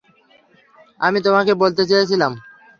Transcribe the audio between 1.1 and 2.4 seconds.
তোমাকে বলতে চেয়েছিলাম।